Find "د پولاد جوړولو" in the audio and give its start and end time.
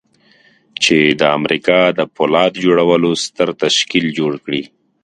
1.97-3.09